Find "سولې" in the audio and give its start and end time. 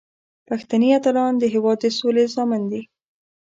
1.99-2.25